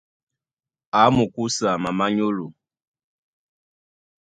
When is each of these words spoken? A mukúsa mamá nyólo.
A 0.99 1.01
mukúsa 1.15 1.69
mamá 1.83 2.05
nyólo. 2.15 2.47